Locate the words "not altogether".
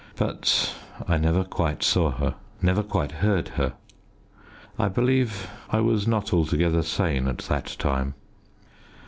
6.07-6.81